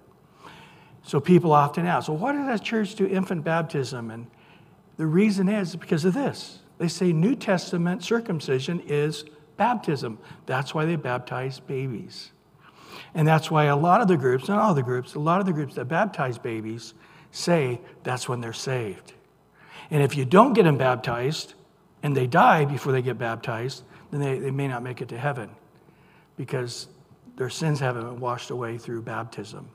[1.02, 4.10] So people often ask, well, why does that church do infant baptism?
[4.10, 4.26] And
[4.96, 6.60] the reason is because of this.
[6.78, 9.24] They say New Testament circumcision is
[9.56, 10.18] baptism.
[10.46, 12.32] That's why they baptize babies.
[13.14, 15.46] And that's why a lot of the groups, not all the groups, a lot of
[15.46, 16.94] the groups that baptize babies
[17.30, 19.12] say that's when they're saved.
[19.90, 21.54] And if you don't get them baptized
[22.02, 25.18] and they die before they get baptized, then they, they may not make it to
[25.18, 25.50] heaven
[26.36, 26.88] because
[27.36, 29.68] their sins haven't been washed away through baptism.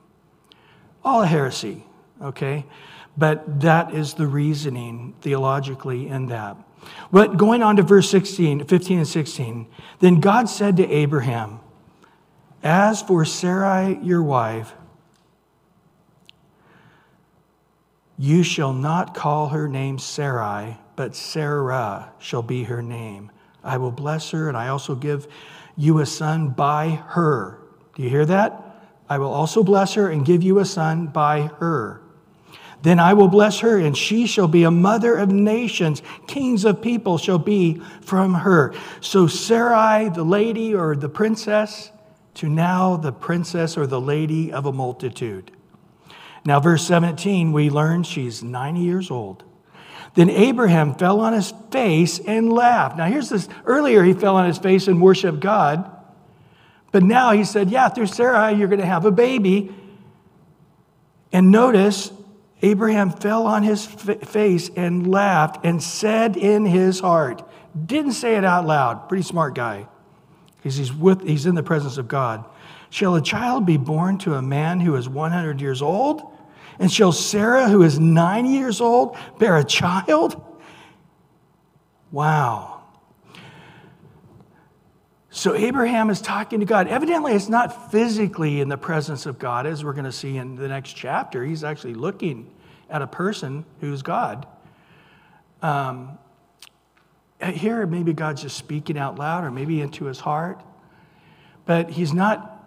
[1.04, 1.84] All a heresy,
[2.20, 2.64] okay?
[3.16, 6.56] But that is the reasoning theologically in that.
[7.10, 9.66] But going on to verse 16, 15 and 16,
[10.00, 11.60] then God said to Abraham,
[12.62, 14.74] As for Sarai, your wife,
[18.16, 23.32] You shall not call her name Sarai, but Sarah shall be her name.
[23.64, 25.26] I will bless her, and I also give
[25.76, 27.58] you a son by her.
[27.96, 28.60] Do you hear that?
[29.08, 32.00] I will also bless her and give you a son by her.
[32.82, 36.02] Then I will bless her, and she shall be a mother of nations.
[36.26, 38.74] Kings of people shall be from her.
[39.00, 41.90] So, Sarai, the lady or the princess,
[42.34, 45.50] to now the princess or the lady of a multitude.
[46.46, 49.44] Now, verse 17, we learn she's 90 years old.
[50.14, 52.96] Then Abraham fell on his face and laughed.
[52.96, 55.90] Now, here's this earlier, he fell on his face and worshiped God.
[56.92, 59.74] But now he said, Yeah, through Sarah, you're going to have a baby.
[61.32, 62.12] And notice,
[62.62, 67.42] Abraham fell on his face and laughed and said in his heart,
[67.86, 69.88] didn't say it out loud, pretty smart guy,
[70.56, 72.44] because he's, with, he's in the presence of God.
[72.90, 76.33] Shall a child be born to a man who is 100 years old?
[76.78, 80.40] And shall Sarah, who is 90 years old, bear a child?
[82.10, 82.82] Wow.
[85.30, 86.86] So Abraham is talking to God.
[86.86, 90.54] Evidently, it's not physically in the presence of God, as we're going to see in
[90.54, 91.44] the next chapter.
[91.44, 92.50] He's actually looking
[92.88, 94.46] at a person who's God.
[95.60, 96.18] Um,
[97.42, 100.62] here, maybe God's just speaking out loud or maybe into his heart.
[101.66, 102.64] But he's not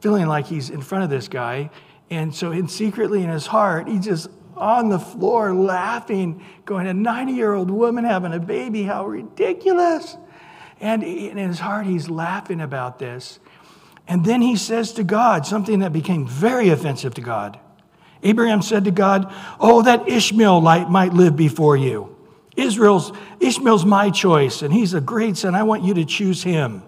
[0.00, 1.70] feeling like he's in front of this guy.
[2.10, 6.94] And so, in secretly in his heart, he's just on the floor laughing, going, A
[6.94, 10.16] 90 year old woman having a baby, how ridiculous.
[10.80, 13.40] And in his heart, he's laughing about this.
[14.06, 17.58] And then he says to God something that became very offensive to God.
[18.22, 22.16] Abraham said to God, Oh, that Ishmael might live before you.
[22.56, 25.54] Israel's, Ishmael's my choice, and he's a great son.
[25.54, 26.82] I want you to choose him.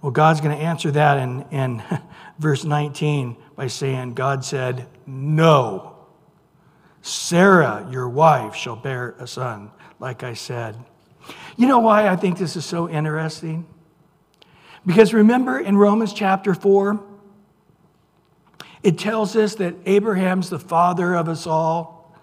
[0.00, 1.82] Well, God's going to answer that in, in
[2.38, 5.96] verse 19 by saying, God said, No.
[7.02, 10.76] Sarah, your wife, shall bear a son, like I said.
[11.56, 13.66] You know why I think this is so interesting?
[14.86, 17.02] Because remember in Romans chapter 4,
[18.82, 22.16] it tells us that Abraham's the father of us all,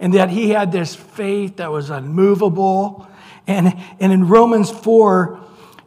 [0.00, 3.06] and that he had this faith that was unmovable.
[3.46, 5.40] And, and in Romans 4,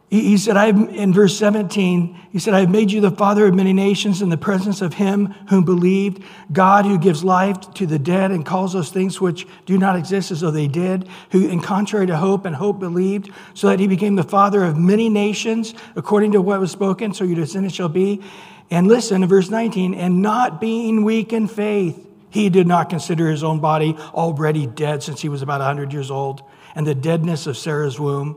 [0.08, 3.54] he, said, I in verse 17, he said, I have made you the father of
[3.54, 7.98] many nations in the presence of him whom believed, God who gives life to the
[7.98, 11.60] dead and calls those things which do not exist as though they did, who in
[11.60, 15.74] contrary to hope and hope believed, so that he became the father of many nations,
[15.96, 18.22] according to what was spoken, so your descendants shall be.
[18.70, 23.28] And listen to verse 19, and not being weak in faith, he did not consider
[23.28, 26.42] his own body already dead since he was about 100 years old,
[26.76, 28.36] and the deadness of Sarah's womb.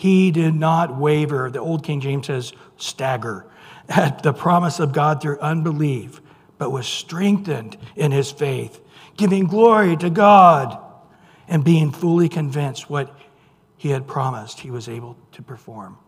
[0.00, 1.50] He did not waver.
[1.50, 3.44] The old King James says, stagger
[3.86, 6.22] at the promise of God through unbelief,
[6.56, 8.80] but was strengthened in his faith,
[9.18, 10.78] giving glory to God
[11.48, 13.14] and being fully convinced what
[13.76, 15.98] he had promised he was able to perform.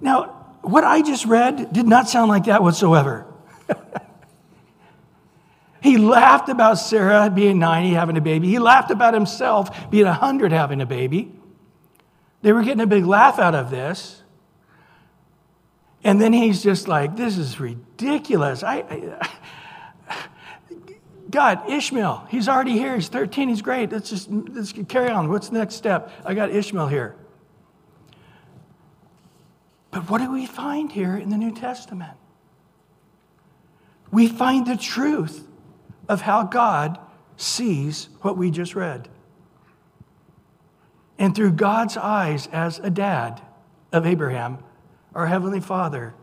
[0.00, 3.26] Now, what I just read did not sound like that whatsoever.
[5.82, 8.46] he laughed about Sarah being 90 having a baby.
[8.46, 11.32] He laughed about himself being 100 having a baby.
[12.42, 14.22] They were getting a big laugh out of this.
[16.04, 18.64] And then he's just like, this is ridiculous.
[18.64, 19.28] I, I,
[21.30, 22.94] God, Ishmael, he's already here.
[22.94, 23.48] He's 13.
[23.48, 23.90] He's great.
[23.90, 25.30] Let's just let's carry on.
[25.30, 26.10] What's the next step?
[26.24, 27.14] I got Ishmael here.
[29.92, 32.16] But what do we find here in the New Testament?
[34.10, 35.46] We find the truth
[36.08, 36.98] of how God
[37.36, 39.08] sees what we just read.
[41.22, 43.40] And through God's eyes, as a dad
[43.92, 44.58] of Abraham,
[45.14, 46.14] our Heavenly Father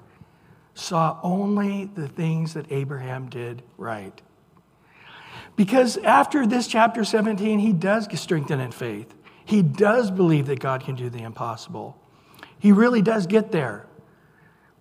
[0.73, 4.21] saw only the things that Abraham did right.
[5.55, 9.15] Because after this chapter 17, he does get strengthened in faith.
[9.45, 11.97] He does believe that God can do the impossible.
[12.59, 13.87] He really does get there.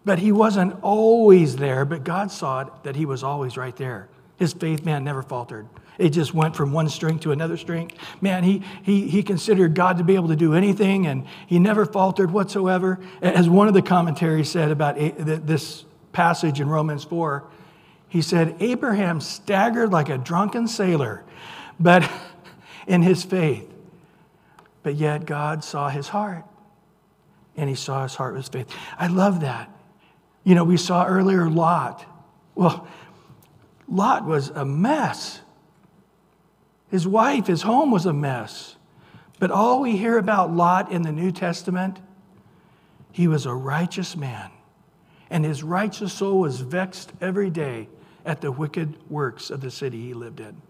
[0.04, 4.08] But he wasn't always there, but God saw it that he was always right there.
[4.36, 5.68] His faith, man, never faltered.
[5.98, 7.90] It just went from one string to another string.
[8.20, 11.84] Man, he, he, he considered God to be able to do anything, and he never
[11.84, 13.00] faltered whatsoever.
[13.20, 17.44] As one of the commentaries said about this passage in Romans 4,
[18.08, 21.24] he said, Abraham staggered like a drunken sailor,
[21.80, 22.08] but
[22.86, 23.68] in his faith.
[24.84, 26.44] But yet God saw his heart,
[27.56, 28.72] and he saw his heart was faith.
[28.96, 29.68] I love that.
[30.44, 32.06] You know, we saw earlier Lot.
[32.54, 32.86] Well,
[33.88, 35.40] Lot was a mess.
[36.90, 38.76] His wife, his home was a mess.
[39.38, 42.00] But all we hear about Lot in the New Testament,
[43.12, 44.50] he was a righteous man.
[45.30, 47.88] And his righteous soul was vexed every day
[48.24, 50.60] at the wicked works of the city he lived in.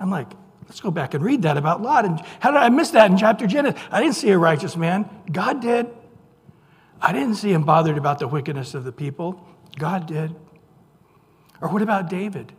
[0.00, 0.28] I'm like,
[0.66, 2.04] let's go back and read that about Lot.
[2.04, 3.80] And how did I miss that in chapter Genesis?
[3.90, 5.08] I didn't see a righteous man.
[5.30, 5.86] God did.
[7.00, 9.46] I didn't see him bothered about the wickedness of the people.
[9.78, 10.34] God did.
[11.60, 12.52] Or what about David?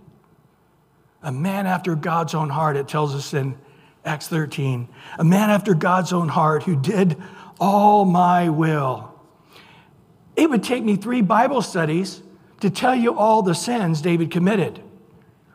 [1.25, 3.57] A man after God's own heart, it tells us in
[4.05, 4.87] Acts 13.
[5.17, 7.21] A man after God's own heart who did
[7.59, 9.11] all my will.
[10.35, 12.21] It would take me three Bible studies
[12.59, 14.79] to tell you all the sins David committed.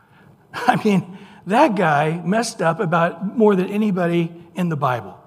[0.53, 5.17] I mean, that guy messed up about more than anybody in the Bible.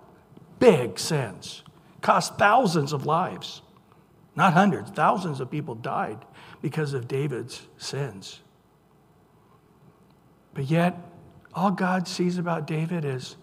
[0.58, 1.62] Big sins.
[2.02, 3.62] Cost thousands of lives.
[4.36, 6.18] Not hundreds, thousands of people died
[6.60, 8.40] because of David's sins.
[10.54, 10.96] But yet,
[11.52, 13.36] all God sees about David is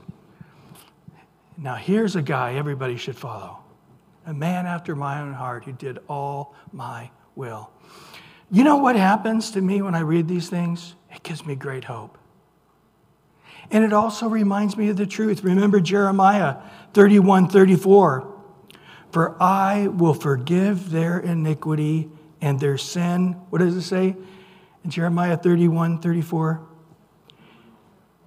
[1.58, 3.60] now here's a guy everybody should follow
[4.26, 7.70] a man after my own heart who did all my will.
[8.50, 10.96] You know what happens to me when I read these things?
[11.12, 12.18] It gives me great hope.
[13.72, 15.44] And it also reminds me of the truth.
[15.44, 16.58] Remember Jeremiah
[16.94, 18.28] 31 34.
[19.12, 22.10] For I will forgive their iniquity
[22.42, 23.34] and their sin.
[23.50, 24.16] What does it say
[24.84, 26.68] in Jeremiah 31 34?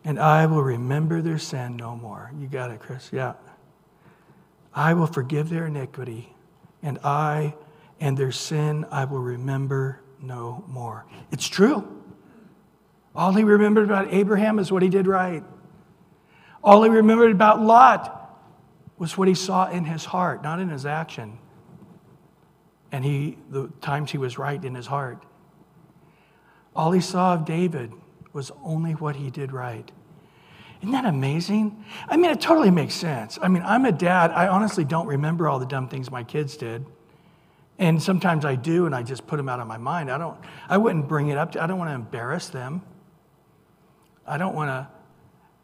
[0.05, 2.31] And I will remember their sin no more.
[2.39, 3.11] You got it, Chris.
[3.13, 3.35] Yeah.
[4.75, 6.35] I will forgive their iniquity,
[6.83, 7.55] and I
[8.01, 11.07] and their sin I will remember no more.
[11.31, 12.03] It's true.
[13.15, 15.45] All he remembered about Abraham is what he did right.
[16.63, 18.21] All he remembered about Lot
[18.99, 21.39] was what he saw in his heart, not in his action.
[22.91, 25.23] And he, the times he was right in his heart.
[26.75, 27.93] All he saw of David
[28.35, 29.91] was only what he did right.
[30.83, 31.83] Isn't that amazing?
[32.09, 33.39] I mean, it totally makes sense.
[33.41, 34.33] I mean, I'm a dad.
[34.33, 36.85] I honestly don't remember all the dumb things my kids did.
[37.79, 40.11] And sometimes I do, and I just put them out of my mind.
[40.11, 40.37] I don't,
[40.69, 41.53] I wouldn't bring it up.
[41.53, 42.83] To, I don't want to embarrass them.
[44.27, 44.89] I don't want to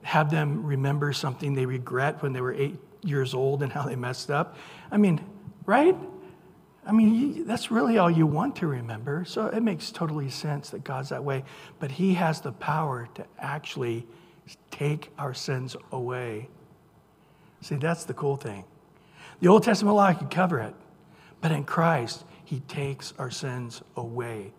[0.07, 3.97] have them remember something they regret when they were eight years old and how they
[3.97, 4.57] messed up.
[4.91, 5.21] I mean,
[5.67, 5.97] right?
[6.91, 9.25] I mean, that's really all you want to remember.
[9.25, 11.45] So it makes totally sense that God's that way.
[11.79, 14.09] But He has the power to actually
[14.73, 16.49] take our sins away.
[17.61, 18.65] See, that's the cool thing.
[19.39, 20.75] The Old Testament law could cover it,
[21.41, 24.53] but in Christ, He takes our sins away,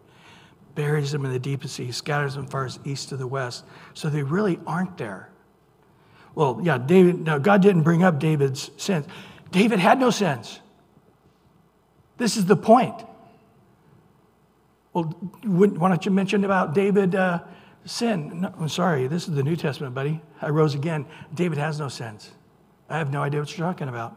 [0.74, 4.10] buries them in the deepest sea, scatters them far as east to the west, so
[4.10, 5.30] they really aren't there.
[6.34, 9.06] Well, yeah, David, no, God didn't bring up David's sins.
[9.52, 10.62] David had no sins.
[12.22, 13.04] This is the point.
[14.94, 15.06] Well,
[15.44, 17.40] why don't you mention about David uh,
[17.86, 18.42] sin?
[18.42, 20.22] No, I'm sorry, this is the New Testament, buddy.
[20.40, 21.08] I rose again.
[21.34, 22.30] David has no sins.
[22.92, 24.16] I have no idea what you're talking about.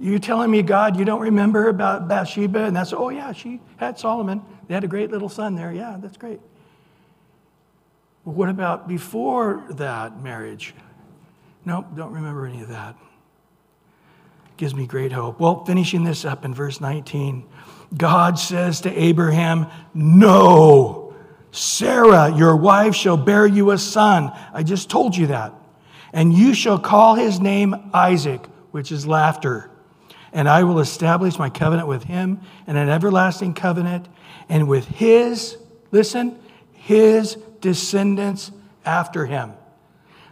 [0.00, 2.64] You're telling me, God, you don't remember about Bathsheba?
[2.64, 4.40] And that's, oh, yeah, she had Solomon.
[4.66, 5.70] They had a great little son there.
[5.70, 6.40] Yeah, that's great.
[8.24, 10.72] What about before that marriage?
[11.66, 12.96] Nope, don't remember any of that.
[14.58, 15.38] Gives me great hope.
[15.38, 17.44] Well, finishing this up in verse 19,
[17.96, 21.14] God says to Abraham, No,
[21.52, 24.32] Sarah, your wife, shall bear you a son.
[24.52, 25.54] I just told you that.
[26.12, 29.70] And you shall call his name Isaac, which is laughter.
[30.32, 34.08] And I will establish my covenant with him and an everlasting covenant,
[34.48, 35.56] and with his,
[35.92, 36.36] listen,
[36.72, 38.50] his descendants
[38.84, 39.52] after him.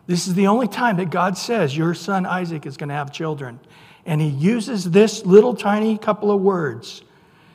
[0.08, 3.12] This is the only time that God says your son Isaac is going to have
[3.12, 3.60] children.
[4.06, 7.02] And he uses this little tiny couple of words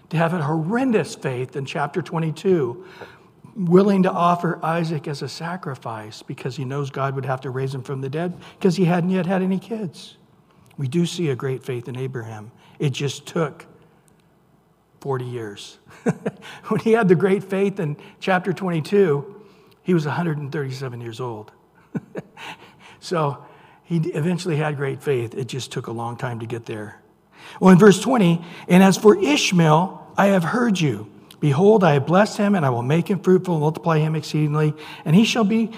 [0.10, 2.86] to have a horrendous faith in chapter 22,
[3.56, 7.74] willing to offer Isaac as a sacrifice because he knows God would have to raise
[7.74, 10.18] him from the dead because he hadn't yet had any kids.
[10.78, 12.52] We do see a great faith in Abraham.
[12.80, 13.66] It just took
[15.00, 15.80] 40 years.
[16.68, 19.42] when he had the great faith in chapter 22,
[19.84, 21.52] he was 137 years old.
[23.00, 23.46] so
[23.92, 25.36] he eventually had great faith.
[25.36, 27.02] It just took a long time to get there.
[27.60, 31.12] Well, in verse 20, and as for Ishmael, I have heard you.
[31.42, 34.74] Behold, I have blessed him, and I will make him fruitful and multiply him exceedingly.
[35.04, 35.72] And he shall be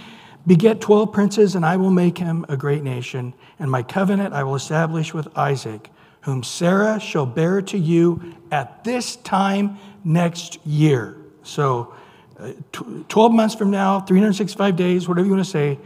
[0.45, 3.33] beget twelve princes, and I will make him a great nation.
[3.57, 5.89] And my covenant I will establish with Isaac,
[6.21, 11.17] whom Sarah shall bear to you at this time next year.
[11.41, 11.95] So,
[12.39, 12.51] uh,
[13.09, 15.79] 12 months from now, 365 days, whatever you want to say,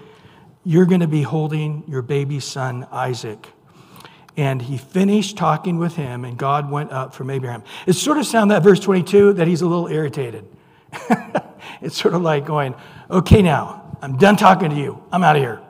[0.67, 3.47] you're going to be holding your baby son, Isaac.
[4.35, 7.63] And he finished talking with him, and God went up from Abraham.
[7.85, 10.45] It sort of sounds that verse 22 that he's a little irritated.
[11.81, 12.75] it's sort of like going,
[13.09, 15.01] okay, now, I'm done talking to you.
[15.09, 15.61] I'm out of here.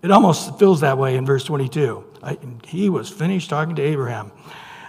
[0.00, 2.02] It almost feels that way in verse 22.
[2.22, 4.32] I, he was finished talking to Abraham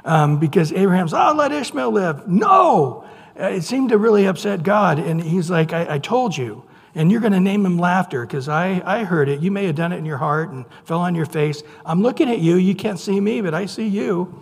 [0.06, 2.26] um, because Abraham's, oh, let Ishmael live.
[2.26, 3.06] No!
[3.36, 4.98] It seemed to really upset God.
[4.98, 6.64] And he's like, I, I told you
[6.96, 9.42] and you're going to name him laughter because I, I heard it.
[9.42, 11.62] You may have done it in your heart and fell on your face.
[11.86, 12.56] I'm looking at you.
[12.56, 14.42] You can't see me, but I see you.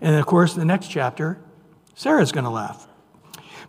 [0.00, 1.38] And of course, the next chapter,
[1.94, 2.88] Sarah's going to laugh.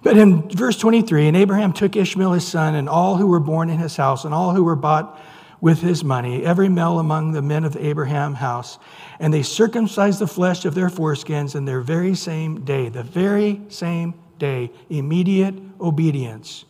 [0.02, 3.70] But in verse 23, and Abraham took Ishmael his son, and all who were born
[3.70, 5.20] in his house, and all who were bought
[5.62, 8.78] with his money, every male among the men of Abraham's house,
[9.20, 13.62] and they circumcised the flesh of their foreskins in their very same day, the very
[13.70, 16.66] same day, immediate obedience.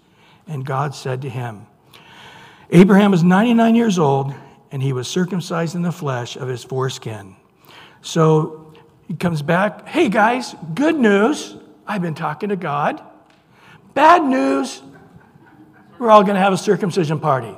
[0.47, 1.67] And God said to him,
[2.71, 4.33] Abraham was 99 years old,
[4.71, 7.35] and he was circumcised in the flesh of his foreskin.
[8.01, 8.73] So
[9.07, 11.55] he comes back, hey guys, good news.
[11.87, 13.01] I've been talking to God.
[13.93, 14.81] Bad news,
[15.99, 17.55] we're all going to have a circumcision party.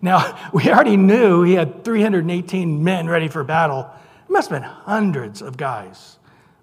[0.00, 3.90] Now, we already knew he had 318 men ready for battle.
[4.28, 6.18] It must have been hundreds of guys,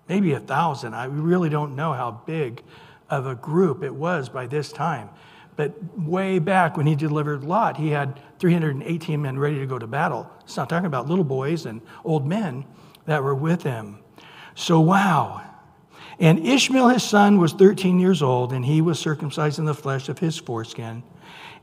[0.08, 0.94] maybe a thousand.
[0.94, 2.64] I really don't know how big
[3.10, 5.10] of a group it was by this time.
[5.56, 9.88] But way back when he delivered Lot, he had 318 men ready to go to
[9.88, 10.30] battle.
[10.46, 12.64] It's not talking about little boys and old men
[13.06, 14.00] that were with him.
[14.56, 15.42] So, wow.
[16.18, 20.08] And Ishmael, his son, was 13 years old, and he was circumcised in the flesh
[20.08, 21.04] of his foreskin.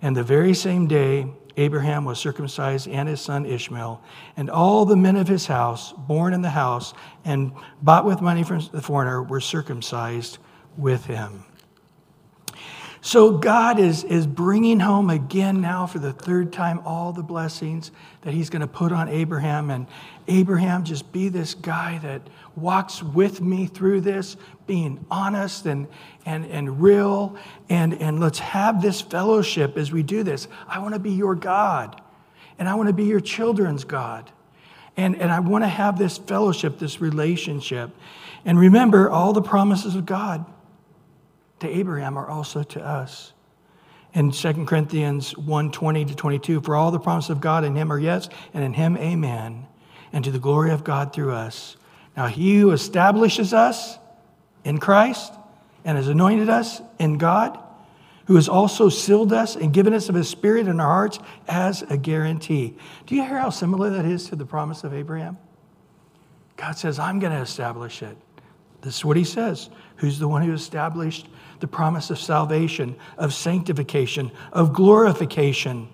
[0.03, 1.27] And the very same day,
[1.57, 4.03] Abraham was circumcised and his son Ishmael,
[4.37, 6.93] and all the men of his house, born in the house
[7.25, 10.39] and bought with money from the foreigner, were circumcised
[10.77, 11.45] with him.
[13.07, 17.93] So God is, is bringing home again now for the third time all the blessings
[18.23, 19.71] that he's going to put on Abraham.
[19.71, 19.87] And
[20.27, 22.23] Abraham, just be this guy that
[22.57, 25.87] walks with me through this, being honest and,
[26.25, 27.37] and, and real.
[27.69, 30.49] And, and let's have this fellowship as we do this.
[30.67, 32.03] I want to be your God,
[32.59, 34.33] and I want to be your children's God.
[34.97, 37.91] And, and I want to have this fellowship, this relationship.
[38.45, 40.45] And remember all the promises of God
[41.61, 43.33] to Abraham are also to us.
[44.15, 47.93] In 2 Corinthians 1 20 to 22, for all the promises of God in him
[47.93, 49.67] are yes, and in him amen,
[50.13, 51.77] and to the glory of God through us.
[52.17, 53.99] Now, he who establishes us
[54.65, 55.35] in Christ
[55.85, 57.59] and has anointed us in God,
[58.27, 61.83] who has also sealed us and given us of his spirit in our hearts as
[61.83, 62.75] a guarantee.
[63.07, 65.37] Do you hear how similar that is to the promise of Abraham?
[66.57, 68.17] God says, I'm going to establish it.
[68.87, 69.69] This is what he says.
[69.97, 71.27] Who's the one who established
[71.59, 75.89] the promise of salvation, of sanctification, of glorification?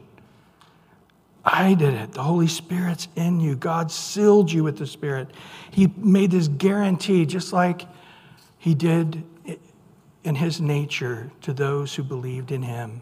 [1.43, 2.12] I did it.
[2.12, 3.57] The Holy Spirit's in you.
[3.57, 5.30] God sealed you with the Spirit.
[5.70, 7.88] He made this guarantee, just like
[8.59, 9.24] He did
[10.22, 13.01] in His nature to those who believed in Him.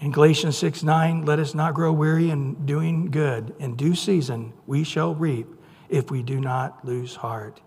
[0.00, 3.54] In Galatians 6 9, let us not grow weary in doing good.
[3.58, 5.46] In due season, we shall reap
[5.90, 7.60] if we do not lose heart.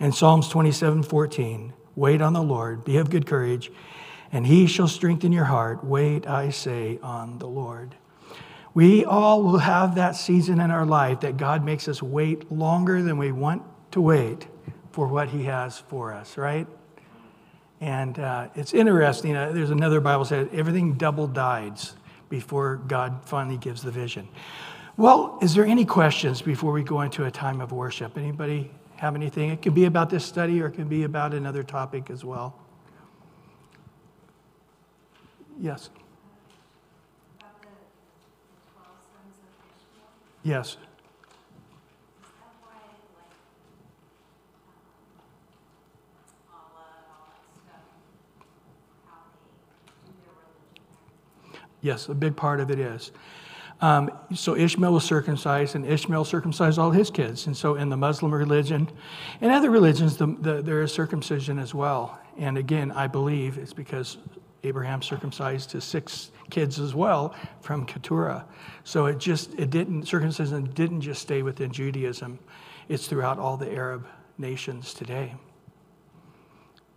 [0.00, 3.72] In Psalms 27 14, wait on the Lord, be of good courage,
[4.30, 5.82] and He shall strengthen your heart.
[5.82, 7.96] Wait, I say, on the Lord.
[8.74, 13.02] We all will have that season in our life that God makes us wait longer
[13.02, 14.46] than we want to wait
[14.92, 16.68] for what He has for us, right?
[17.80, 19.36] And uh, it's interesting.
[19.36, 21.94] Uh, there's another Bible said everything double dies
[22.28, 24.28] before God finally gives the vision.
[24.96, 28.16] Well, is there any questions before we go into a time of worship?
[28.16, 29.50] Anybody have anything?
[29.50, 32.58] It can be about this study or it can be about another topic as well.
[35.60, 35.90] Yes.
[40.42, 40.76] Yes.
[51.80, 53.12] Yes, a big part of it is.
[53.80, 57.46] Um, so Ishmael was circumcised, and Ishmael circumcised all his kids.
[57.46, 58.88] And so in the Muslim religion
[59.40, 62.18] and other religions, the, the, there is circumcision as well.
[62.36, 64.18] And again, I believe it's because
[64.64, 68.44] Abraham circumcised his six kids as well from Keturah.
[68.82, 72.38] So it just, it didn't, circumcision didn't just stay within Judaism,
[72.88, 74.06] it's throughout all the Arab
[74.38, 75.34] nations today.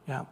[0.07, 0.25] Yeah.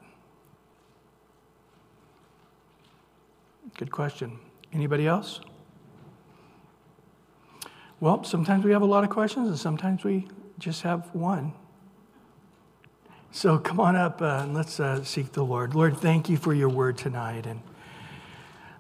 [3.78, 4.40] Good question.
[4.74, 5.42] Anybody else?
[8.02, 10.28] Well, sometimes we have a lot of questions, and sometimes we
[10.58, 11.54] just have one.
[13.32, 15.76] So come on up uh, and let's uh, seek the Lord.
[15.76, 17.46] Lord, thank you for your word tonight.
[17.46, 17.62] And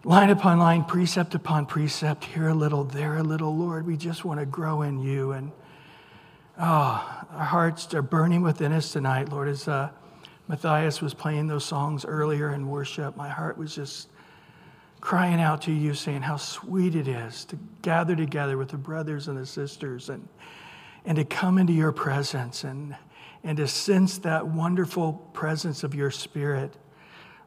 [0.05, 3.55] line upon line, precept upon precept, here a little, there a little.
[3.55, 5.34] Lord, we just want to grow in you.
[5.34, 5.51] And
[6.57, 9.49] oh, our hearts are burning within us tonight, Lord.
[9.49, 9.89] As uh,
[10.47, 14.07] Matthias was playing those songs earlier in worship, my heart was just
[15.02, 19.28] crying out to you, saying how sweet it is to gather together with the brothers
[19.28, 20.28] and the sisters and,
[21.06, 22.95] and to come into your presence and,
[23.43, 26.76] and to sense that wonderful presence of your spirit.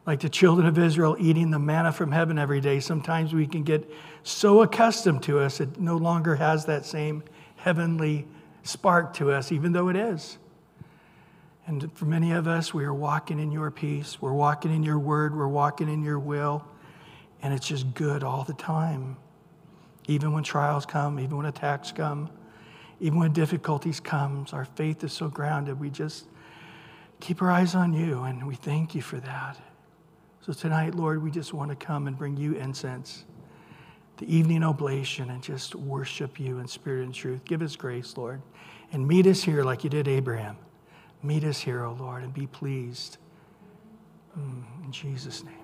[0.05, 3.63] Like the children of Israel eating the manna from heaven every day, sometimes we can
[3.63, 3.89] get
[4.23, 7.23] so accustomed to us, it no longer has that same
[7.55, 8.27] heavenly
[8.63, 10.37] spark to us, even though it is.
[11.65, 14.21] And for many of us, we are walking in your peace.
[14.21, 15.35] We're walking in your word.
[15.35, 16.65] We're walking in your will.
[17.43, 19.17] And it's just good all the time.
[20.07, 22.29] Even when trials come, even when attacks come,
[22.99, 25.79] even when difficulties comes, our faith is so grounded.
[25.79, 26.25] We just
[27.19, 29.57] keep our eyes on you, and we thank you for that.
[30.41, 33.23] So tonight, Lord, we just want to come and bring you incense,
[34.17, 37.45] the evening oblation, and just worship you in spirit and truth.
[37.45, 38.41] Give us grace, Lord,
[38.91, 40.57] and meet us here like you did Abraham.
[41.23, 43.17] Meet us here, O oh Lord, and be pleased.
[44.37, 45.62] Mm, in Jesus' name.